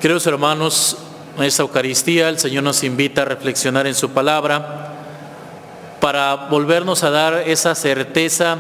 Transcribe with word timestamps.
Queridos 0.00 0.26
hermanos, 0.26 0.96
en 1.38 1.44
esta 1.44 1.62
Eucaristía 1.62 2.28
el 2.28 2.40
Señor 2.40 2.64
nos 2.64 2.82
invita 2.82 3.22
a 3.22 3.24
reflexionar 3.24 3.86
en 3.86 3.94
su 3.94 4.10
palabra 4.10 4.94
para 6.00 6.34
volvernos 6.50 7.04
a 7.04 7.10
dar 7.10 7.44
esa 7.46 7.76
certeza, 7.76 8.58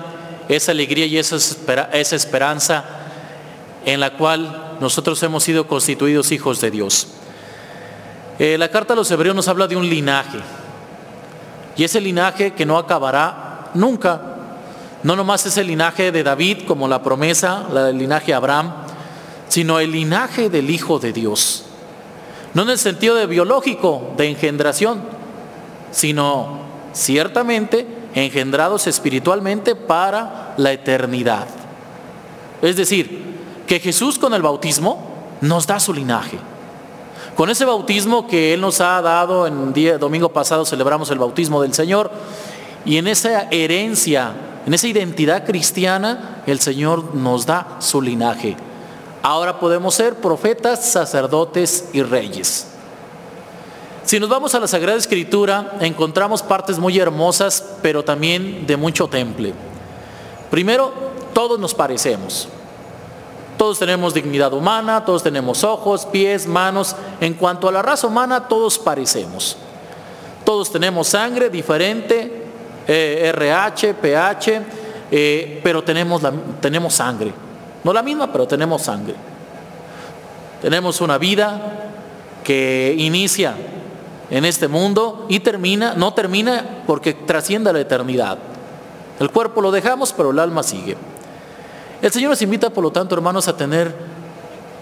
esa 0.48 0.70
alegría 0.70 1.06
y 1.06 1.18
esa, 1.18 1.36
esperanza 2.14 2.84
en 3.84 3.98
la 3.98 4.16
cual 4.16 4.76
nosotros 4.80 5.20
hemos 5.24 5.42
sido 5.42 5.66
constituidos 5.66 6.30
hijos 6.30 6.60
de 6.60 6.70
Dios. 6.70 7.08
Eh, 8.38 8.56
la 8.56 8.68
carta 8.68 8.92
a 8.92 8.96
los 8.96 9.10
hebreos 9.10 9.34
nos 9.34 9.48
habla 9.48 9.66
de 9.66 9.74
un 9.74 9.88
linaje. 9.88 10.38
Y 11.76 11.84
ese 11.84 12.00
linaje 12.00 12.52
que 12.54 12.66
no 12.66 12.78
acabará 12.78 13.70
nunca. 13.74 14.20
No 15.02 15.14
nomás 15.14 15.46
es 15.46 15.56
el 15.58 15.66
linaje 15.66 16.10
de 16.10 16.22
David 16.22 16.62
como 16.66 16.88
la 16.88 17.02
promesa, 17.02 17.64
del 17.72 17.98
linaje 17.98 18.26
de 18.26 18.34
Abraham, 18.34 18.72
sino 19.48 19.78
el 19.78 19.92
linaje 19.92 20.50
del 20.50 20.70
Hijo 20.70 20.98
de 20.98 21.12
Dios. 21.12 21.64
No 22.54 22.62
en 22.62 22.70
el 22.70 22.78
sentido 22.78 23.14
de 23.14 23.26
biológico, 23.26 24.14
de 24.16 24.28
engendración, 24.28 25.00
sino 25.90 26.60
ciertamente 26.92 27.86
engendrados 28.14 28.86
espiritualmente 28.86 29.76
para 29.76 30.54
la 30.56 30.72
eternidad. 30.72 31.46
Es 32.62 32.76
decir, 32.76 33.36
que 33.66 33.80
Jesús 33.80 34.18
con 34.18 34.32
el 34.32 34.42
bautismo 34.42 35.06
nos 35.42 35.66
da 35.66 35.78
su 35.78 35.92
linaje. 35.92 36.38
Con 37.36 37.50
ese 37.50 37.66
bautismo 37.66 38.26
que 38.26 38.54
Él 38.54 38.62
nos 38.62 38.80
ha 38.80 39.02
dado, 39.02 39.46
en 39.46 39.74
día 39.74 39.98
domingo 39.98 40.30
pasado 40.30 40.64
celebramos 40.64 41.10
el 41.10 41.18
bautismo 41.18 41.60
del 41.60 41.74
Señor, 41.74 42.10
y 42.86 42.96
en 42.96 43.06
esa 43.06 43.48
herencia, 43.50 44.32
en 44.64 44.72
esa 44.72 44.86
identidad 44.86 45.44
cristiana, 45.44 46.42
el 46.46 46.60
Señor 46.60 47.14
nos 47.14 47.44
da 47.44 47.76
su 47.80 48.00
linaje. 48.00 48.56
Ahora 49.22 49.60
podemos 49.60 49.94
ser 49.94 50.14
profetas, 50.14 50.86
sacerdotes 50.86 51.90
y 51.92 52.02
reyes. 52.02 52.68
Si 54.02 54.18
nos 54.18 54.30
vamos 54.30 54.54
a 54.54 54.60
la 54.60 54.66
Sagrada 54.66 54.96
Escritura, 54.96 55.76
encontramos 55.80 56.42
partes 56.42 56.78
muy 56.78 56.98
hermosas, 56.98 57.62
pero 57.82 58.02
también 58.02 58.66
de 58.66 58.78
mucho 58.78 59.08
temple. 59.08 59.52
Primero, 60.50 60.90
todos 61.34 61.60
nos 61.60 61.74
parecemos. 61.74 62.48
Todos 63.56 63.78
tenemos 63.78 64.12
dignidad 64.12 64.52
humana, 64.52 65.04
todos 65.04 65.22
tenemos 65.22 65.64
ojos, 65.64 66.04
pies, 66.06 66.46
manos. 66.46 66.94
En 67.20 67.34
cuanto 67.34 67.68
a 67.68 67.72
la 67.72 67.82
raza 67.82 68.06
humana, 68.06 68.48
todos 68.48 68.78
parecemos. 68.78 69.56
Todos 70.44 70.70
tenemos 70.70 71.08
sangre 71.08 71.48
diferente, 71.48 72.44
RH, 72.86 73.88
eh, 73.88 73.94
pH, 73.94 74.62
eh, 75.10 75.60
pero 75.62 75.82
tenemos, 75.82 76.22
tenemos 76.60 76.94
sangre. 76.94 77.32
No 77.82 77.92
la 77.92 78.02
misma, 78.02 78.30
pero 78.30 78.46
tenemos 78.46 78.82
sangre. 78.82 79.14
Tenemos 80.60 81.00
una 81.00 81.18
vida 81.18 81.90
que 82.44 82.94
inicia 82.98 83.54
en 84.30 84.44
este 84.44 84.68
mundo 84.68 85.26
y 85.28 85.40
termina, 85.40 85.94
no 85.94 86.12
termina 86.14 86.82
porque 86.86 87.14
trasciende 87.14 87.72
la 87.72 87.80
eternidad. 87.80 88.38
El 89.18 89.30
cuerpo 89.30 89.60
lo 89.60 89.70
dejamos, 89.70 90.12
pero 90.12 90.30
el 90.30 90.38
alma 90.38 90.62
sigue. 90.62 90.96
El 92.02 92.12
Señor 92.12 92.30
nos 92.30 92.42
invita, 92.42 92.70
por 92.70 92.84
lo 92.84 92.90
tanto, 92.90 93.14
hermanos, 93.14 93.48
a 93.48 93.56
tener 93.56 93.94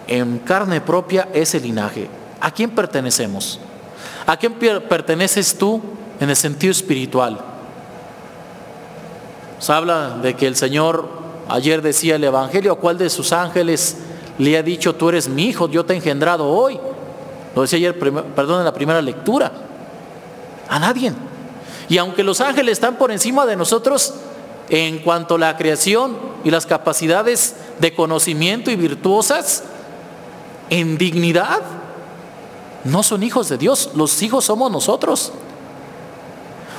en 0.06 0.38
carne 0.38 0.80
propia 0.80 1.28
ese 1.32 1.60
linaje. 1.60 2.08
¿A 2.40 2.50
quién 2.50 2.70
pertenecemos? 2.70 3.60
¿A 4.26 4.36
quién 4.36 4.54
perteneces 4.54 5.56
tú 5.56 5.80
en 6.20 6.30
el 6.30 6.36
sentido 6.36 6.72
espiritual? 6.72 7.38
Se 9.58 9.72
habla 9.72 10.18
de 10.22 10.34
que 10.34 10.46
el 10.46 10.56
Señor 10.56 11.08
ayer 11.48 11.82
decía 11.82 12.16
el 12.16 12.24
Evangelio, 12.24 12.72
¿a 12.72 12.76
cuál 12.76 12.98
de 12.98 13.08
sus 13.08 13.32
ángeles 13.32 13.98
le 14.38 14.58
ha 14.58 14.62
dicho, 14.62 14.94
tú 14.94 15.08
eres 15.08 15.28
mi 15.28 15.44
hijo, 15.44 15.68
yo 15.68 15.84
te 15.84 15.94
he 15.94 15.96
engendrado 15.96 16.48
hoy? 16.48 16.78
Lo 17.54 17.62
decía 17.62 17.76
ayer, 17.78 17.98
perdón, 17.98 18.58
en 18.58 18.64
la 18.64 18.74
primera 18.74 19.00
lectura. 19.00 19.52
A 20.68 20.78
nadie. 20.78 21.12
Y 21.88 21.98
aunque 21.98 22.24
los 22.24 22.40
ángeles 22.40 22.72
están 22.72 22.96
por 22.96 23.12
encima 23.12 23.46
de 23.46 23.56
nosotros, 23.56 24.14
en 24.68 24.98
cuanto 24.98 25.34
a 25.34 25.38
la 25.38 25.56
creación 25.56 26.16
y 26.42 26.50
las 26.50 26.66
capacidades 26.66 27.56
de 27.80 27.94
conocimiento 27.94 28.70
y 28.70 28.76
virtuosas, 28.76 29.64
en 30.70 30.96
dignidad, 30.96 31.60
no 32.84 33.02
son 33.02 33.22
hijos 33.22 33.48
de 33.48 33.58
Dios, 33.58 33.90
los 33.94 34.22
hijos 34.22 34.44
somos 34.44 34.70
nosotros. 34.70 35.32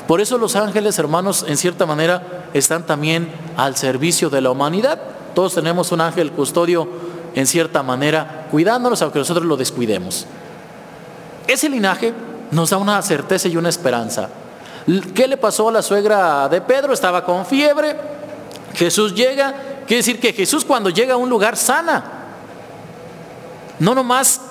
Por 0.08 0.22
eso 0.22 0.38
los 0.38 0.56
ángeles, 0.56 1.00
hermanos, 1.00 1.46
en 1.48 1.58
cierta 1.58 1.86
manera, 1.86 2.50
están 2.54 2.86
también 2.86 3.32
al 3.58 3.76
servicio 3.76 4.30
de 4.30 4.42
la 4.42 4.52
humanidad. 4.52 5.02
Todos 5.34 5.56
tenemos 5.56 5.92
un 5.92 6.02
ángel 6.02 6.32
custodio, 6.32 6.88
en 7.34 7.48
cierta 7.48 7.82
manera, 7.82 8.48
cuidándonos, 8.52 9.02
aunque 9.02 9.20
nosotros 9.20 9.46
lo 9.46 9.58
descuidemos. 9.58 10.28
Ese 11.48 11.70
linaje 11.70 12.14
nos 12.52 12.70
da 12.70 12.78
una 12.78 13.02
certeza 13.02 13.48
y 13.48 13.58
una 13.58 13.70
esperanza. 13.70 14.30
¿Qué 15.14 15.28
le 15.28 15.38
pasó 15.38 15.70
a 15.70 15.72
la 15.72 15.82
suegra 15.82 16.48
de 16.48 16.62
Pedro? 16.62 16.94
Estaba 16.94 17.26
con 17.26 17.46
fiebre. 17.46 17.96
Jesús 18.74 19.16
llega. 19.16 19.54
Quiere 19.88 19.98
decir 19.98 20.20
que 20.20 20.34
Jesús 20.34 20.64
cuando 20.64 20.90
llega 20.90 21.16
a 21.16 21.18
un 21.18 21.30
lugar 21.30 21.58
sana. 21.58 22.04
No 23.80 23.96
nomás 23.96 24.42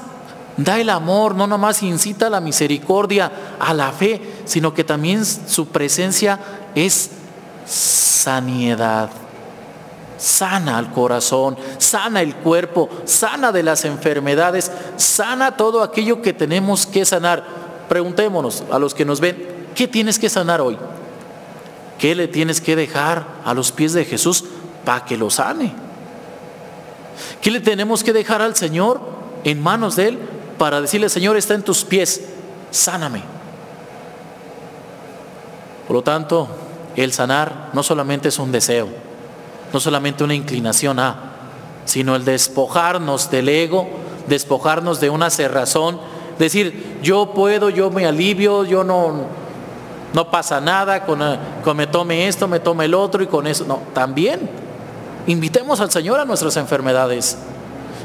da 0.57 0.79
el 0.79 0.91
amor, 0.91 1.35
no 1.35 1.47
nomás 1.47 1.83
incita 1.83 2.31
la 2.31 2.41
misericordia, 2.41 3.31
a 3.59 3.75
la 3.75 3.93
fe, 3.93 4.21
sino 4.45 4.75
que 4.75 4.85
también 4.85 5.25
su 5.25 5.69
presencia 5.69 6.39
es 6.75 7.11
sanidad. 7.67 9.11
Sana 10.17 10.79
al 10.79 10.91
corazón, 10.93 11.57
sana 11.79 12.23
el 12.23 12.37
cuerpo, 12.37 12.89
sana 13.05 13.53
de 13.53 13.63
las 13.63 13.85
enfermedades, 13.85 14.71
sana 14.97 15.57
todo 15.57 15.83
aquello 15.83 16.23
que 16.23 16.33
tenemos 16.33 16.87
que 16.87 17.05
sanar. 17.05 17.45
Preguntémonos 17.89 18.65
a 18.71 18.79
los 18.79 18.95
que 18.95 19.05
nos 19.05 19.21
ven, 19.21 19.64
¿Qué 19.75 19.89
tienes 19.89 20.19
que 20.19 20.29
sanar 20.29 20.61
hoy? 20.61 20.79
¿Qué 21.99 22.15
le 22.15 22.29
tienes 22.29 22.61
que 22.61 22.77
dejar 22.77 23.27
a 23.45 23.55
los 23.55 23.73
pies 23.73 23.93
de 23.93 24.05
Jesús 24.05 24.45
para 24.85 25.05
que 25.05 25.17
lo 25.17 25.31
sane? 25.31 25.73
¿Qué 27.41 27.51
le 27.51 27.61
tenemos 27.61 28.03
que 28.03 28.13
dejar 28.13 28.43
al 28.43 28.57
Señor 28.57 29.01
en 29.45 29.63
manos 29.63 29.97
de 29.97 30.09
Él 30.09 30.19
para 30.59 30.81
decirle, 30.81 31.09
Señor, 31.09 31.37
está 31.37 31.55
en 31.55 31.63
tus 31.63 31.85
pies, 31.85 32.23
sáname? 32.71 33.23
Por 35.87 35.97
lo 35.97 36.03
tanto, 36.03 36.49
el 36.97 37.13
sanar 37.13 37.71
no 37.73 37.83
solamente 37.83 38.29
es 38.29 38.39
un 38.39 38.53
deseo, 38.53 38.89
no 39.73 39.81
solamente 39.81 40.25
una 40.25 40.35
inclinación 40.35 40.99
a, 40.99 41.33
sino 41.85 42.17
el 42.17 42.25
despojarnos 42.25 43.31
del 43.31 43.49
ego, 43.49 43.89
despojarnos 44.27 45.01
de 45.01 45.11
una 45.11 45.31
cerrazón, 45.31 46.01
decir, 46.39 46.99
yo 47.03 47.33
puedo, 47.35 47.71
yo 47.71 47.91
me 47.91 48.07
alivio, 48.07 48.65
yo 48.65 48.83
no, 48.85 49.27
no 50.15 50.31
pasa 50.31 50.61
nada 50.61 51.05
con, 51.05 51.21
eh, 51.21 51.39
con, 51.65 51.77
me 51.77 51.89
tome 51.89 52.29
esto, 52.29 52.47
me 52.47 52.61
tome 52.61 52.85
el 52.85 52.95
otro 52.95 53.23
y 53.23 53.27
con 53.27 53.49
eso. 53.49 53.65
No, 53.67 53.81
también 53.93 54.49
invitemos 55.27 55.81
al 55.81 55.91
Señor 55.91 56.21
a 56.21 56.25
nuestras 56.25 56.57
enfermedades. 56.57 57.37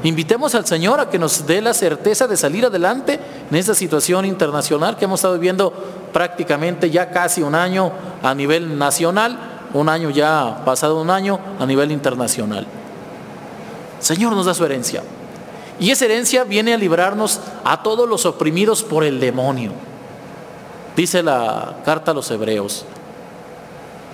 Invitemos 0.03 0.55
al 0.55 0.65
Señor 0.65 0.99
a 0.99 1.09
que 1.09 1.19
nos 1.19 1.45
dé 1.45 1.61
la 1.61 1.73
certeza 1.73 2.27
de 2.27 2.35
salir 2.35 2.65
adelante 2.65 3.19
en 3.49 3.55
esta 3.55 3.75
situación 3.75 4.25
internacional 4.25 4.97
que 4.97 5.05
hemos 5.05 5.19
estado 5.19 5.35
viviendo 5.35 5.71
prácticamente 6.11 6.89
ya 6.89 7.11
casi 7.11 7.43
un 7.43 7.53
año 7.53 7.91
a 8.23 8.33
nivel 8.33 8.79
nacional, 8.79 9.37
un 9.73 9.87
año 9.87 10.09
ya 10.09 10.63
pasado 10.65 10.99
un 10.99 11.11
año 11.11 11.39
a 11.59 11.65
nivel 11.67 11.91
internacional. 11.91 12.65
Señor 13.99 14.33
nos 14.33 14.47
da 14.47 14.55
su 14.55 14.65
herencia. 14.65 15.03
Y 15.79 15.91
esa 15.91 16.05
herencia 16.05 16.43
viene 16.43 16.73
a 16.73 16.77
librarnos 16.77 17.39
a 17.63 17.83
todos 17.83 18.09
los 18.09 18.25
oprimidos 18.25 18.83
por 18.83 19.03
el 19.03 19.19
demonio. 19.19 19.73
Dice 20.99 21.23
la 21.23 21.77
carta 21.85 22.11
a 22.11 22.13
los 22.13 22.29
hebreos, 22.29 22.83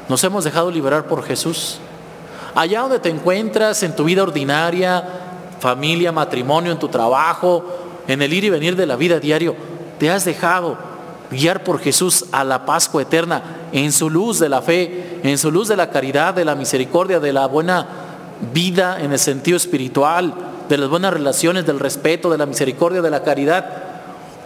nos 0.07 0.23
hemos 0.23 0.43
dejado 0.43 0.69
liberar 0.69 1.07
por 1.07 1.23
Jesús. 1.23 1.79
Allá 2.53 2.81
donde 2.81 2.99
te 2.99 3.09
encuentras 3.09 3.81
en 3.81 3.95
tu 3.95 4.03
vida 4.03 4.21
ordinaria, 4.21 5.03
familia, 5.59 6.11
matrimonio, 6.11 6.71
en 6.71 6.77
tu 6.77 6.87
trabajo, 6.87 7.65
en 8.07 8.21
el 8.21 8.31
ir 8.31 8.43
y 8.43 8.51
venir 8.51 8.75
de 8.75 8.85
la 8.85 8.97
vida 8.97 9.19
diario, 9.19 9.55
te 9.97 10.11
has 10.11 10.25
dejado 10.25 10.77
guiar 11.31 11.63
por 11.63 11.79
Jesús 11.79 12.25
a 12.31 12.43
la 12.43 12.67
Pascua 12.67 13.01
eterna, 13.01 13.41
en 13.71 13.91
su 13.91 14.11
luz 14.11 14.37
de 14.37 14.49
la 14.49 14.61
fe, 14.61 15.21
en 15.23 15.39
su 15.39 15.49
luz 15.49 15.67
de 15.67 15.77
la 15.77 15.89
caridad, 15.89 16.35
de 16.35 16.45
la 16.45 16.53
misericordia, 16.53 17.19
de 17.19 17.33
la 17.33 17.47
buena 17.47 17.87
vida 18.53 19.01
en 19.01 19.11
el 19.11 19.17
sentido 19.17 19.57
espiritual, 19.57 20.35
de 20.69 20.77
las 20.77 20.87
buenas 20.87 21.11
relaciones, 21.11 21.65
del 21.65 21.79
respeto, 21.79 22.29
de 22.29 22.37
la 22.37 22.45
misericordia, 22.45 23.01
de 23.01 23.09
la 23.09 23.23
caridad. 23.23 23.65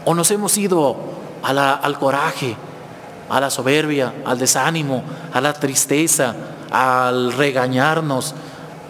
O 0.05 0.15
nos 0.15 0.31
hemos 0.31 0.57
ido 0.57 1.18
al 1.43 1.99
coraje, 1.99 2.55
a 3.29 3.39
la 3.39 3.49
soberbia, 3.49 4.13
al 4.25 4.39
desánimo, 4.39 5.03
a 5.33 5.41
la 5.41 5.53
tristeza, 5.53 6.35
al 6.71 7.33
regañarnos, 7.33 8.33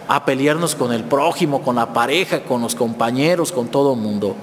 a 0.08 0.24
pelearnos 0.24 0.74
con 0.74 0.92
el 0.92 1.04
prójimo, 1.04 1.62
con 1.62 1.76
la 1.76 1.92
pareja, 1.92 2.42
con 2.42 2.62
los 2.62 2.74
compañeros, 2.74 3.52
con 3.52 3.68
todo 3.68 3.94
el 3.94 4.00
mundo. 4.00 4.34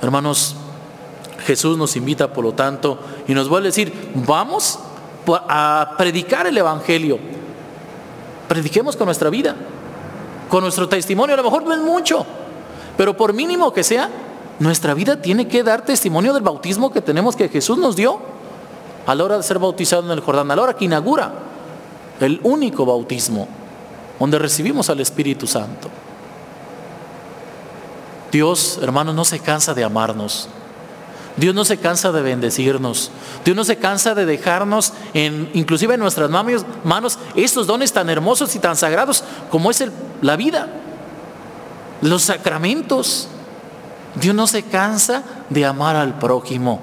Hermanos, 0.00 0.54
Jesús 1.44 1.76
nos 1.78 1.96
invita, 1.96 2.32
por 2.32 2.44
lo 2.44 2.52
tanto, 2.52 2.98
y 3.26 3.34
nos 3.34 3.48
vuelve 3.48 3.68
a 3.68 3.70
decir, 3.70 4.12
vamos 4.14 4.78
a 5.28 5.94
predicar 5.96 6.46
el 6.46 6.56
Evangelio. 6.56 7.18
Prediquemos 8.48 8.96
con 8.96 9.06
nuestra 9.06 9.30
vida, 9.30 9.56
con 10.48 10.62
nuestro 10.62 10.88
testimonio. 10.88 11.34
A 11.34 11.38
lo 11.38 11.44
mejor 11.44 11.64
no 11.64 11.72
es 11.72 11.80
mucho, 11.80 12.24
pero 12.96 13.16
por 13.16 13.32
mínimo 13.32 13.72
que 13.72 13.82
sea, 13.82 14.08
nuestra 14.58 14.94
vida 14.94 15.20
tiene 15.20 15.48
que 15.48 15.62
dar 15.62 15.84
testimonio 15.84 16.32
del 16.32 16.42
bautismo 16.42 16.92
que 16.92 17.00
tenemos 17.00 17.36
que 17.36 17.48
Jesús 17.48 17.78
nos 17.78 17.96
dio 17.96 18.20
a 19.06 19.14
la 19.14 19.24
hora 19.24 19.36
de 19.36 19.42
ser 19.42 19.58
bautizado 19.58 20.04
en 20.04 20.10
el 20.10 20.20
Jordán, 20.20 20.50
a 20.50 20.56
la 20.56 20.62
hora 20.62 20.74
que 20.74 20.86
inaugura 20.86 21.32
el 22.20 22.40
único 22.42 22.86
bautismo 22.86 23.46
donde 24.18 24.38
recibimos 24.38 24.88
al 24.90 25.00
Espíritu 25.00 25.46
Santo. 25.46 25.90
Dios, 28.32 28.78
hermanos, 28.82 29.14
no 29.14 29.24
se 29.24 29.38
cansa 29.38 29.74
de 29.74 29.84
amarnos. 29.84 30.48
Dios 31.36 31.54
no 31.54 31.64
se 31.64 31.76
cansa 31.76 32.12
de 32.12 32.22
bendecirnos. 32.22 33.10
Dios 33.44 33.56
no 33.56 33.64
se 33.64 33.76
cansa 33.76 34.14
de 34.14 34.24
dejarnos, 34.24 34.94
en, 35.12 35.50
inclusive 35.52 35.94
en 35.94 36.00
nuestras 36.00 36.30
manos, 36.30 37.18
estos 37.34 37.66
dones 37.66 37.92
tan 37.92 38.08
hermosos 38.08 38.54
y 38.56 38.58
tan 38.58 38.76
sagrados 38.76 39.22
como 39.50 39.70
es 39.70 39.84
la 40.22 40.36
vida, 40.36 40.68
los 42.00 42.22
sacramentos. 42.22 43.28
Dios 44.20 44.34
no 44.34 44.46
se 44.46 44.62
cansa 44.62 45.22
de 45.50 45.64
amar 45.64 45.96
al 45.96 46.18
prójimo. 46.18 46.80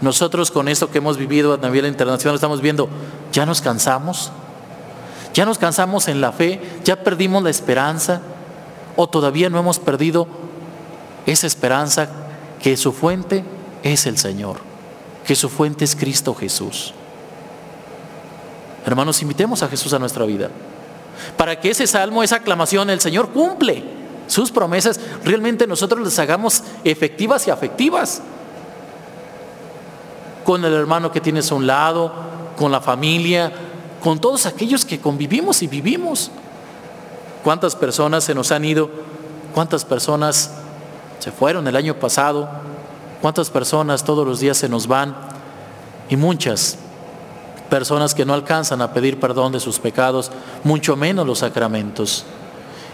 Nosotros 0.00 0.50
con 0.50 0.68
esto 0.68 0.90
que 0.90 0.98
hemos 0.98 1.16
vivido 1.16 1.54
a 1.54 1.56
nivel 1.56 1.86
internacional 1.86 2.36
estamos 2.36 2.60
viendo, 2.60 2.88
ya 3.32 3.46
nos 3.46 3.60
cansamos, 3.60 4.30
ya 5.34 5.44
nos 5.44 5.58
cansamos 5.58 6.08
en 6.08 6.20
la 6.20 6.32
fe, 6.32 6.60
ya 6.84 7.02
perdimos 7.02 7.42
la 7.42 7.50
esperanza. 7.50 8.20
O 8.94 9.08
todavía 9.08 9.50
no 9.50 9.58
hemos 9.58 9.78
perdido 9.78 10.26
esa 11.26 11.46
esperanza 11.46 12.08
que 12.62 12.76
su 12.76 12.92
fuente 12.92 13.44
es 13.82 14.06
el 14.06 14.16
Señor, 14.16 14.58
que 15.26 15.34
su 15.34 15.48
fuente 15.48 15.84
es 15.84 15.96
Cristo 15.96 16.34
Jesús. 16.34 16.94
Hermanos, 18.86 19.20
invitemos 19.20 19.62
a 19.62 19.68
Jesús 19.68 19.92
a 19.92 19.98
nuestra 19.98 20.24
vida, 20.24 20.48
para 21.36 21.58
que 21.58 21.70
ese 21.70 21.86
salmo, 21.86 22.22
esa 22.22 22.36
aclamación, 22.36 22.88
el 22.88 23.00
Señor 23.00 23.30
cumple 23.30 23.95
sus 24.26 24.50
promesas, 24.50 25.00
realmente 25.24 25.66
nosotros 25.66 26.00
las 26.02 26.18
hagamos 26.18 26.62
efectivas 26.84 27.46
y 27.46 27.50
afectivas. 27.50 28.22
Con 30.44 30.64
el 30.64 30.72
hermano 30.72 31.10
que 31.10 31.20
tienes 31.20 31.50
a 31.50 31.54
un 31.54 31.66
lado, 31.66 32.12
con 32.56 32.72
la 32.72 32.80
familia, 32.80 33.52
con 34.00 34.20
todos 34.20 34.46
aquellos 34.46 34.84
que 34.84 35.00
convivimos 35.00 35.62
y 35.62 35.66
vivimos. 35.66 36.30
¿Cuántas 37.42 37.76
personas 37.76 38.24
se 38.24 38.34
nos 38.34 38.52
han 38.52 38.64
ido? 38.64 38.90
¿Cuántas 39.54 39.84
personas 39.84 40.52
se 41.18 41.32
fueron 41.32 41.66
el 41.66 41.76
año 41.76 41.98
pasado? 41.98 42.48
¿Cuántas 43.20 43.50
personas 43.50 44.04
todos 44.04 44.26
los 44.26 44.40
días 44.40 44.56
se 44.56 44.68
nos 44.68 44.86
van? 44.86 45.16
Y 46.08 46.16
muchas 46.16 46.78
personas 47.68 48.14
que 48.14 48.24
no 48.24 48.34
alcanzan 48.34 48.80
a 48.80 48.92
pedir 48.92 49.18
perdón 49.18 49.52
de 49.52 49.60
sus 49.60 49.78
pecados, 49.78 50.30
mucho 50.62 50.96
menos 50.96 51.26
los 51.26 51.40
sacramentos. 51.40 52.24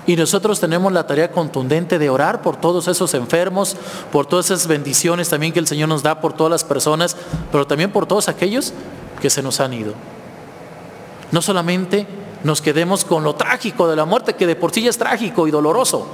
Y 0.06 0.16
nosotros 0.16 0.58
tenemos 0.58 0.92
la 0.92 1.06
tarea 1.06 1.30
contundente 1.30 1.98
de 1.98 2.10
orar 2.10 2.42
por 2.42 2.56
todos 2.56 2.88
esos 2.88 3.14
enfermos, 3.14 3.76
por 4.10 4.26
todas 4.26 4.46
esas 4.46 4.66
bendiciones 4.66 5.28
también 5.28 5.52
que 5.52 5.60
el 5.60 5.68
Señor 5.68 5.88
nos 5.88 6.02
da 6.02 6.20
por 6.20 6.32
todas 6.32 6.50
las 6.50 6.64
personas, 6.64 7.16
pero 7.52 7.66
también 7.66 7.92
por 7.92 8.06
todos 8.06 8.28
aquellos 8.28 8.72
que 9.20 9.30
se 9.30 9.42
nos 9.42 9.60
han 9.60 9.72
ido. 9.72 9.94
No 11.30 11.40
solamente 11.40 12.06
nos 12.42 12.60
quedemos 12.60 13.04
con 13.04 13.22
lo 13.22 13.36
trágico 13.36 13.88
de 13.88 13.94
la 13.94 14.04
muerte, 14.04 14.34
que 14.34 14.46
de 14.46 14.56
por 14.56 14.72
sí 14.72 14.82
ya 14.82 14.90
es 14.90 14.98
trágico 14.98 15.46
y 15.46 15.52
doloroso, 15.52 16.06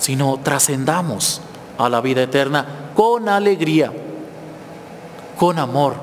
sino 0.00 0.40
trascendamos 0.42 1.40
a 1.78 1.88
la 1.88 2.00
vida 2.00 2.22
eterna 2.22 2.90
con 2.94 3.28
alegría, 3.28 3.92
con 5.38 5.60
amor, 5.60 5.94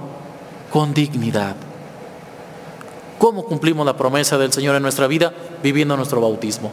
con 0.71 0.93
dignidad. 0.93 1.57
¿Cómo 3.17 3.43
cumplimos 3.43 3.85
la 3.85 3.97
promesa 3.97 4.37
del 4.37 4.53
Señor 4.53 4.75
en 4.77 4.81
nuestra 4.81 5.07
vida? 5.07 5.33
Viviendo 5.61 5.97
nuestro 5.97 6.21
bautismo. 6.21 6.71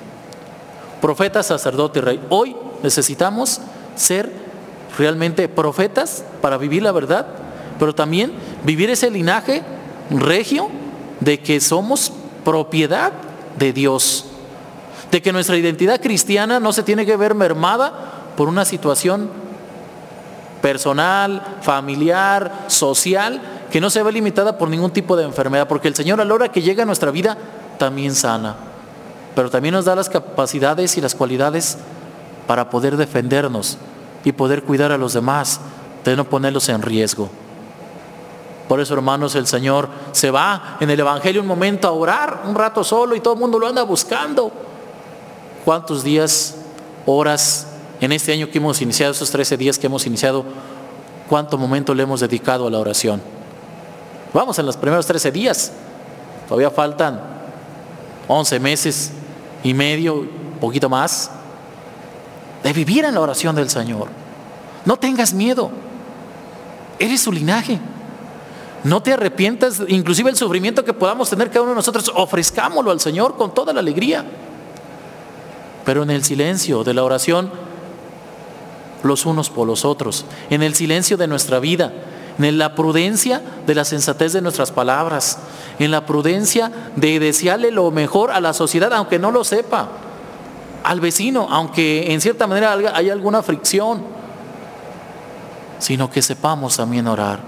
Profeta, 1.00 1.42
sacerdote 1.42 1.98
y 1.98 2.02
rey. 2.02 2.20
Hoy 2.28 2.56
necesitamos 2.82 3.60
ser 3.94 4.32
realmente 4.98 5.48
profetas 5.48 6.24
para 6.40 6.56
vivir 6.56 6.82
la 6.82 6.92
verdad, 6.92 7.26
pero 7.78 7.94
también 7.94 8.32
vivir 8.64 8.90
ese 8.90 9.10
linaje 9.10 9.62
regio 10.10 10.68
de 11.20 11.40
que 11.40 11.60
somos 11.60 12.12
propiedad 12.44 13.12
de 13.58 13.72
Dios, 13.72 14.26
de 15.10 15.20
que 15.20 15.32
nuestra 15.32 15.56
identidad 15.56 16.00
cristiana 16.00 16.60
no 16.60 16.72
se 16.72 16.82
tiene 16.82 17.06
que 17.06 17.16
ver 17.16 17.34
mermada 17.34 17.92
por 18.36 18.48
una 18.48 18.64
situación 18.64 19.30
personal, 20.62 21.58
familiar, 21.62 22.64
social, 22.68 23.40
que 23.70 23.80
no 23.80 23.90
se 23.90 24.02
ve 24.02 24.12
limitada 24.12 24.58
por 24.58 24.68
ningún 24.68 24.90
tipo 24.90 25.16
de 25.16 25.24
enfermedad, 25.24 25.68
porque 25.68 25.88
el 25.88 25.94
Señor 25.94 26.20
a 26.20 26.24
la 26.24 26.34
hora 26.34 26.50
que 26.50 26.62
llega 26.62 26.82
a 26.82 26.86
nuestra 26.86 27.10
vida 27.10 27.36
también 27.78 28.14
sana, 28.14 28.56
pero 29.36 29.50
también 29.50 29.74
nos 29.74 29.84
da 29.84 29.94
las 29.94 30.08
capacidades 30.08 30.96
y 30.96 31.00
las 31.02 31.14
cualidades 31.14 31.76
para 32.46 32.70
poder 32.70 32.96
defendernos 32.96 33.76
y 34.24 34.32
poder 34.32 34.62
cuidar 34.62 34.90
a 34.92 34.98
los 34.98 35.12
demás, 35.12 35.60
de 36.04 36.16
no 36.16 36.24
ponerlos 36.24 36.68
en 36.70 36.80
riesgo. 36.80 37.28
Por 38.66 38.80
eso, 38.80 38.94
hermanos, 38.94 39.34
el 39.34 39.46
Señor 39.46 39.88
se 40.12 40.30
va 40.30 40.78
en 40.80 40.88
el 40.88 40.98
Evangelio 40.98 41.42
un 41.42 41.46
momento 41.46 41.86
a 41.86 41.92
orar, 41.92 42.44
un 42.46 42.54
rato 42.54 42.82
solo, 42.82 43.14
y 43.14 43.20
todo 43.20 43.34
el 43.34 43.40
mundo 43.40 43.58
lo 43.58 43.68
anda 43.68 43.82
buscando. 43.82 44.50
¿Cuántos 45.66 46.02
días, 46.02 46.56
horas 47.04 47.66
en 48.00 48.12
este 48.12 48.32
año 48.32 48.50
que 48.50 48.56
hemos 48.56 48.80
iniciado, 48.80 49.12
esos 49.12 49.30
13 49.30 49.58
días 49.58 49.78
que 49.78 49.86
hemos 49.86 50.06
iniciado, 50.06 50.44
cuánto 51.28 51.58
momento 51.58 51.94
le 51.94 52.04
hemos 52.04 52.20
dedicado 52.20 52.66
a 52.66 52.70
la 52.70 52.78
oración. 52.78 53.20
Vamos 54.32 54.58
en 54.58 54.64
los 54.64 54.78
primeros 54.78 55.06
13 55.06 55.30
días, 55.30 55.72
todavía 56.48 56.70
faltan 56.70 57.20
11 58.28 58.60
meses 58.60 59.12
y 59.66 59.74
medio, 59.74 60.24
poquito 60.60 60.88
más, 60.88 61.28
de 62.62 62.72
vivir 62.72 63.04
en 63.04 63.14
la 63.14 63.20
oración 63.20 63.56
del 63.56 63.68
Señor. 63.68 64.08
No 64.84 64.96
tengas 64.96 65.34
miedo, 65.34 65.70
eres 67.00 67.22
su 67.22 67.32
linaje. 67.32 67.80
No 68.84 69.02
te 69.02 69.12
arrepientas, 69.12 69.82
inclusive 69.88 70.30
el 70.30 70.36
sufrimiento 70.36 70.84
que 70.84 70.92
podamos 70.92 71.28
tener 71.28 71.48
cada 71.48 71.62
uno 71.62 71.70
de 71.70 71.76
nosotros, 71.76 72.12
ofrezcámoslo 72.14 72.92
al 72.92 73.00
Señor 73.00 73.36
con 73.36 73.52
toda 73.52 73.72
la 73.72 73.80
alegría. 73.80 74.24
Pero 75.84 76.04
en 76.04 76.10
el 76.10 76.22
silencio 76.22 76.84
de 76.84 76.94
la 76.94 77.02
oración, 77.02 77.50
los 79.02 79.26
unos 79.26 79.50
por 79.50 79.66
los 79.66 79.84
otros, 79.84 80.24
en 80.48 80.62
el 80.62 80.76
silencio 80.76 81.16
de 81.16 81.26
nuestra 81.26 81.58
vida, 81.58 81.92
en 82.38 82.58
la 82.58 82.74
prudencia 82.74 83.42
de 83.66 83.74
la 83.74 83.84
sensatez 83.84 84.32
de 84.32 84.42
nuestras 84.42 84.70
palabras, 84.70 85.38
en 85.78 85.90
la 85.90 86.06
prudencia 86.06 86.70
de 86.96 87.18
desearle 87.18 87.70
lo 87.70 87.90
mejor 87.90 88.30
a 88.30 88.40
la 88.40 88.52
sociedad, 88.52 88.92
aunque 88.92 89.18
no 89.18 89.30
lo 89.30 89.44
sepa, 89.44 89.88
al 90.84 91.00
vecino, 91.00 91.48
aunque 91.50 92.12
en 92.12 92.20
cierta 92.20 92.46
manera 92.46 92.72
haya 92.94 93.12
alguna 93.12 93.42
fricción, 93.42 94.02
sino 95.78 96.10
que 96.10 96.22
sepamos 96.22 96.76
también 96.76 97.06
orar. 97.06 97.40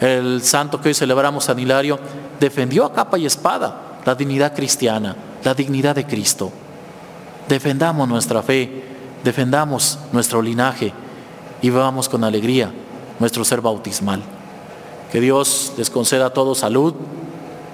El 0.00 0.42
santo 0.42 0.80
que 0.80 0.88
hoy 0.88 0.94
celebramos 0.94 1.44
San 1.44 1.58
Hilario 1.58 1.98
defendió 2.40 2.84
a 2.84 2.92
capa 2.92 3.18
y 3.18 3.26
espada 3.26 4.00
la 4.04 4.14
dignidad 4.14 4.54
cristiana, 4.54 5.14
la 5.44 5.54
dignidad 5.54 5.94
de 5.94 6.06
Cristo. 6.06 6.50
Defendamos 7.48 8.08
nuestra 8.08 8.42
fe 8.42 8.92
defendamos 9.22 9.98
nuestro 10.12 10.42
linaje 10.42 10.92
y 11.60 11.70
vivamos 11.70 12.08
con 12.08 12.24
alegría 12.24 12.72
nuestro 13.18 13.44
ser 13.44 13.60
bautismal. 13.60 14.22
Que 15.10 15.20
Dios 15.20 15.74
les 15.76 15.90
conceda 15.90 16.26
a 16.26 16.30
todos 16.30 16.58
salud, 16.58 16.94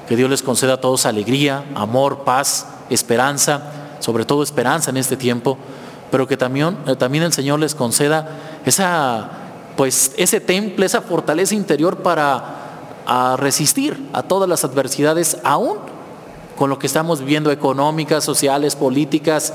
que 0.08 0.16
Dios 0.16 0.30
les 0.30 0.42
conceda 0.42 0.74
a 0.74 0.80
todos 0.80 1.06
alegría, 1.06 1.64
amor, 1.74 2.24
paz, 2.24 2.66
esperanza, 2.90 3.62
sobre 4.00 4.24
todo 4.24 4.42
esperanza 4.42 4.90
en 4.90 4.96
este 4.96 5.16
tiempo, 5.16 5.58
pero 6.10 6.26
que 6.26 6.36
también, 6.36 6.78
eh, 6.86 6.96
también 6.96 7.24
el 7.24 7.32
Señor 7.32 7.60
les 7.60 7.74
conceda 7.74 8.28
esa, 8.64 9.28
pues, 9.76 10.12
ese 10.16 10.40
temple, 10.40 10.86
esa 10.86 11.02
fortaleza 11.02 11.54
interior 11.54 11.98
para 11.98 12.54
resistir 13.38 14.08
a 14.12 14.22
todas 14.22 14.48
las 14.48 14.64
adversidades, 14.64 15.38
aún 15.42 15.78
con 16.58 16.68
lo 16.68 16.78
que 16.78 16.86
estamos 16.86 17.20
viviendo 17.20 17.50
económicas, 17.50 18.22
sociales, 18.22 18.76
políticas, 18.76 19.54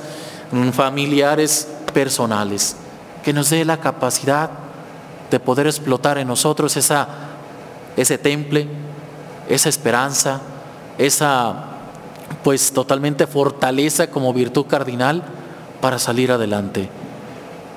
mm, 0.51 0.69
familiares, 0.69 1.67
personales, 1.93 2.77
que 3.23 3.33
nos 3.33 3.49
dé 3.49 3.63
la 3.63 3.77
capacidad 3.77 4.49
de 5.33 5.39
poder 5.39 5.65
explotar 5.65 6.19
en 6.19 6.27
nosotros 6.27 6.77
esa, 6.77 7.07
ese 7.97 8.19
temple, 8.19 8.67
esa 9.49 9.67
esperanza, 9.67 10.41
esa 10.99 11.55
pues 12.43 12.71
totalmente 12.71 13.25
fortaleza 13.25 14.11
como 14.11 14.31
virtud 14.31 14.67
cardinal 14.67 15.23
para 15.81 15.97
salir 15.97 16.31
adelante. 16.31 16.87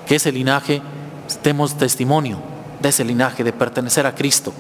Que 0.07 0.17
ese 0.17 0.33
linaje, 0.33 0.83
demos 1.43 1.79
testimonio 1.79 2.41
de 2.81 2.91
ese 2.91 3.07
linaje, 3.07 3.43
de 3.43 3.55
pertenecer 3.55 4.05
a 4.05 4.15
Cristo, 4.15 4.53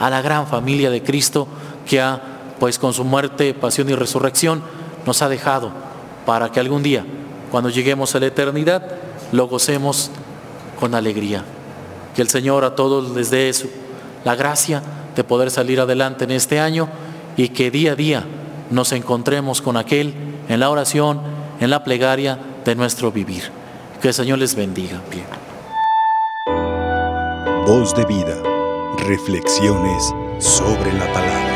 a 0.00 0.10
la 0.10 0.20
gran 0.20 0.48
familia 0.48 0.90
de 0.90 1.04
Cristo 1.04 1.46
que 1.86 2.00
ha, 2.00 2.20
pues 2.58 2.80
con 2.80 2.92
su 2.92 3.04
muerte, 3.04 3.54
pasión 3.54 3.88
y 3.90 3.94
resurrección, 3.94 4.60
nos 5.06 5.22
ha 5.22 5.28
dejado 5.28 5.70
para 6.26 6.50
que 6.50 6.58
algún 6.58 6.82
día 6.82 7.06
cuando 7.52 7.70
lleguemos 7.70 8.12
a 8.16 8.18
la 8.18 8.26
eternidad, 8.26 8.82
lo 9.30 9.46
gocemos 9.46 10.10
con 10.80 10.96
alegría. 10.96 11.44
Que 12.14 12.22
el 12.22 12.28
Señor 12.28 12.64
a 12.64 12.74
todos 12.74 13.10
les 13.14 13.30
dé 13.30 13.52
su, 13.52 13.68
la 14.24 14.34
gracia 14.34 14.82
de 15.14 15.24
poder 15.24 15.50
salir 15.50 15.80
adelante 15.80 16.24
en 16.24 16.30
este 16.30 16.60
año 16.60 16.88
y 17.36 17.48
que 17.48 17.70
día 17.70 17.92
a 17.92 17.96
día 17.96 18.24
nos 18.70 18.92
encontremos 18.92 19.60
con 19.62 19.76
aquel 19.76 20.14
en 20.48 20.60
la 20.60 20.70
oración, 20.70 21.20
en 21.60 21.70
la 21.70 21.84
plegaria 21.84 22.38
de 22.64 22.74
nuestro 22.74 23.12
vivir. 23.12 23.50
Que 24.00 24.08
el 24.08 24.14
Señor 24.14 24.38
les 24.38 24.54
bendiga. 24.54 25.00
Voz 27.66 27.94
de 27.94 28.04
vida. 28.06 28.42
Reflexiones 28.98 30.12
sobre 30.38 30.92
la 30.92 31.12
palabra. 31.12 31.49